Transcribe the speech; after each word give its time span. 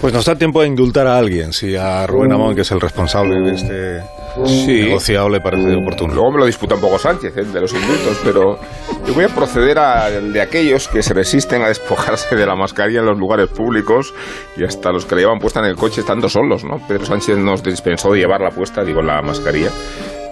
Pues 0.00 0.12
nos 0.12 0.24
da 0.24 0.36
tiempo 0.36 0.60
de 0.60 0.68
indultar 0.68 1.06
a 1.06 1.18
alguien, 1.18 1.52
si 1.52 1.74
a 1.74 2.06
Rubén 2.06 2.32
Amón, 2.32 2.54
que 2.54 2.60
es 2.60 2.70
el 2.70 2.80
responsable 2.80 3.40
de 3.40 3.54
este 3.54 4.02
sí. 4.44 4.82
negociado, 4.82 5.28
le 5.28 5.40
parece 5.40 5.74
oportuno. 5.74 6.14
Luego 6.14 6.32
me 6.32 6.38
lo 6.40 6.46
disputa 6.46 6.74
un 6.74 6.80
poco 6.80 6.98
Sánchez, 6.98 7.36
¿eh? 7.36 7.44
de 7.44 7.60
los 7.60 7.72
indultos, 7.72 8.20
pero 8.22 8.58
yo 9.06 9.14
voy 9.14 9.24
a 9.24 9.28
proceder 9.28 9.78
a 9.78 10.10
de 10.10 10.40
aquellos 10.40 10.88
que 10.88 11.02
se 11.02 11.14
resisten 11.14 11.62
a 11.62 11.68
despojarse 11.68 12.36
de 12.36 12.46
la 12.46 12.54
mascarilla 12.54 13.00
en 13.00 13.06
los 13.06 13.18
lugares 13.18 13.48
públicos 13.48 14.12
y 14.56 14.64
hasta 14.64 14.92
los 14.92 15.06
que 15.06 15.14
la 15.14 15.22
llevan 15.22 15.38
puesta 15.38 15.60
en 15.60 15.66
el 15.66 15.76
coche 15.76 16.02
estando 16.02 16.28
solos, 16.28 16.62
¿no? 16.64 16.76
Pedro 16.86 17.06
Sánchez 17.06 17.38
nos 17.38 17.62
dispensó 17.62 18.12
de 18.12 18.20
llevarla 18.20 18.50
puesta, 18.50 18.84
digo, 18.84 19.00
la 19.02 19.22
mascarilla 19.22 19.70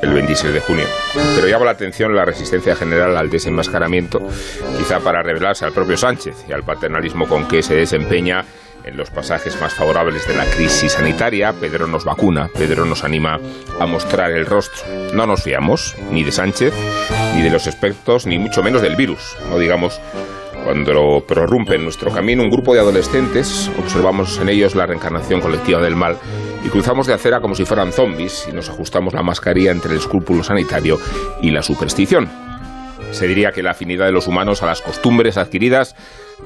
el 0.03 0.13
26 0.13 0.53
de 0.53 0.61
junio. 0.61 0.85
Pero 1.35 1.49
llama 1.49 1.65
la 1.65 1.71
atención 1.71 2.15
la 2.15 2.25
resistencia 2.25 2.77
general 2.77 3.17
al 3.17 3.31
desenmascaramiento, 3.31 4.19
quizá 4.77 5.01
para 5.01 5.23
revelarse 5.23 5.65
al 5.65 5.73
propio 5.73 5.97
Sánchez 5.97 6.45
y 6.49 6.53
al 6.53 6.63
paternalismo 6.63 7.27
con 7.27 7.49
que 7.49 7.63
se 7.63 7.75
desempeña 7.75 8.45
en 8.85 8.97
los 8.97 9.11
pasajes 9.11 9.61
más 9.61 9.75
favorables 9.75 10.27
de 10.29 10.35
la 10.35 10.45
crisis 10.47 10.93
sanitaria, 10.93 11.53
Pedro 11.53 11.87
nos 11.87 12.05
vacuna, 12.05 12.49
Pedro 12.53 12.85
nos 12.85 13.05
anima 13.05 13.39
a 13.81 13.87
mostrar 13.87 14.33
el 14.33 14.47
rostro. 14.47 14.83
No 15.13 15.27
nos 15.27 15.43
fiamos 15.43 15.97
ni 16.11 16.23
de 16.25 16.33
Sánchez, 16.33 16.75
ni 17.35 17.43
de 17.43 17.51
los 17.51 17.67
expertos, 17.67 18.27
ni 18.27 18.39
mucho 18.39 18.63
menos 18.63 18.83
del 18.83 18.97
virus. 18.97 19.37
No 19.49 19.59
digamos 19.59 20.01
cuando 20.65 21.25
prorrumpe 21.27 21.75
en 21.75 21.85
nuestro 21.85 22.11
camino 22.11 22.43
un 22.43 22.51
grupo 22.51 22.73
de 22.73 22.81
adolescentes, 22.81 23.71
observamos 23.79 24.39
en 24.39 24.49
ellos 24.49 24.75
la 24.75 24.87
reencarnación 24.87 25.41
colectiva 25.41 25.81
del 25.81 25.95
mal 25.95 26.17
y 26.65 26.69
cruzamos 26.69 27.07
de 27.07 27.13
acera 27.13 27.41
como 27.41 27.55
si 27.55 27.67
fueran 27.67 27.93
zombies 27.93 28.47
y 28.49 28.53
nos 28.53 28.71
ajustamos 28.71 29.13
la 29.13 29.23
mascarilla 29.23 29.71
entre 29.71 29.93
el 29.93 29.99
escrúpulo 29.99 30.43
sanitario 30.43 30.99
y 31.43 31.51
la 31.51 31.63
superstición. 31.63 32.44
Se 33.13 33.27
diría 33.27 33.53
que 33.53 33.63
la 33.63 33.73
afinidad 33.73 34.07
de 34.07 34.13
los 34.13 34.27
humanos 34.27 34.63
a 34.63 34.67
las 34.67 34.81
costumbres 34.81 35.37
adquiridas 35.37 35.95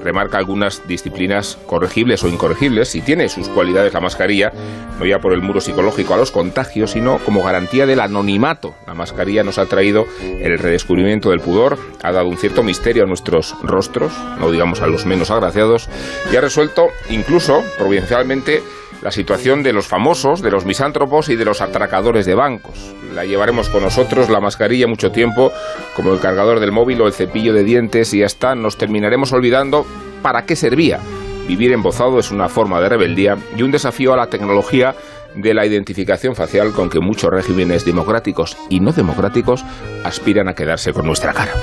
remarca 0.01 0.37
algunas 0.37 0.87
disciplinas 0.87 1.57
corregibles 1.65 2.23
o 2.23 2.27
incorregibles 2.27 2.95
y 2.95 3.01
tiene 3.01 3.29
sus 3.29 3.49
cualidades 3.49 3.93
la 3.93 3.99
mascarilla, 3.99 4.51
no 4.99 5.05
ya 5.05 5.19
por 5.19 5.33
el 5.33 5.41
muro 5.41 5.61
psicológico 5.61 6.13
a 6.13 6.17
los 6.17 6.31
contagios, 6.31 6.91
sino 6.91 7.17
como 7.19 7.43
garantía 7.43 7.85
del 7.85 7.99
anonimato. 7.99 8.75
La 8.87 8.93
mascarilla 8.93 9.43
nos 9.43 9.57
ha 9.57 9.65
traído 9.65 10.05
el 10.21 10.57
redescubrimiento 10.57 11.31
del 11.31 11.39
pudor, 11.39 11.77
ha 12.03 12.11
dado 12.11 12.27
un 12.27 12.37
cierto 12.37 12.63
misterio 12.63 13.03
a 13.03 13.07
nuestros 13.07 13.55
rostros, 13.63 14.13
no 14.39 14.51
digamos 14.51 14.81
a 14.81 14.87
los 14.87 15.05
menos 15.05 15.31
agraciados, 15.31 15.89
y 16.31 16.35
ha 16.35 16.41
resuelto 16.41 16.87
incluso, 17.09 17.63
providencialmente, 17.77 18.61
la 19.01 19.11
situación 19.11 19.63
de 19.63 19.73
los 19.73 19.87
famosos, 19.87 20.41
de 20.41 20.51
los 20.51 20.65
misántropos 20.65 21.29
y 21.29 21.35
de 21.35 21.45
los 21.45 21.61
atracadores 21.61 22.25
de 22.25 22.35
bancos. 22.35 22.93
La 23.13 23.25
llevaremos 23.25 23.69
con 23.69 23.83
nosotros, 23.83 24.29
la 24.29 24.39
mascarilla, 24.39 24.87
mucho 24.87 25.11
tiempo, 25.11 25.51
como 25.95 26.13
el 26.13 26.19
cargador 26.19 26.59
del 26.59 26.71
móvil 26.71 27.01
o 27.01 27.07
el 27.07 27.13
cepillo 27.13 27.53
de 27.53 27.63
dientes 27.63 28.13
y 28.13 28.23
hasta 28.23 28.55
nos 28.55 28.77
terminaremos 28.77 29.31
olvidando 29.31 29.85
para 30.21 30.45
qué 30.45 30.55
servía. 30.55 30.99
Vivir 31.47 31.71
embozado 31.71 32.19
es 32.19 32.29
una 32.31 32.49
forma 32.49 32.79
de 32.79 32.89
rebeldía 32.89 33.37
y 33.57 33.63
un 33.63 33.71
desafío 33.71 34.13
a 34.13 34.17
la 34.17 34.27
tecnología 34.27 34.93
de 35.35 35.53
la 35.53 35.65
identificación 35.65 36.35
facial 36.35 36.73
con 36.73 36.89
que 36.89 36.99
muchos 36.99 37.29
regímenes 37.31 37.85
democráticos 37.85 38.57
y 38.69 38.79
no 38.79 38.91
democráticos 38.91 39.63
aspiran 40.03 40.47
a 40.47 40.53
quedarse 40.53 40.93
con 40.93 41.05
nuestra 41.05 41.33
cara. 41.33 41.53